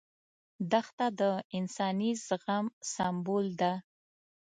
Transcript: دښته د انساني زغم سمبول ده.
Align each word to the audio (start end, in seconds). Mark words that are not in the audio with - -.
دښته 0.71 1.07
د 1.19 1.21
انساني 1.57 2.11
زغم 2.27 2.65
سمبول 2.93 3.45
ده. 3.61 3.73